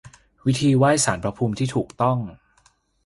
[0.45, 2.19] วิธีไหว้ศาลพระภูมิที่ถูกต้อง